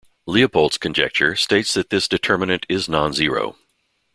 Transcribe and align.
"Leopoldt's 0.25 0.79
conjecture" 0.79 1.35
states 1.35 1.75
that 1.75 1.91
this 1.91 2.07
determinant 2.07 2.65
is 2.67 2.89
non-zero. 2.89 3.55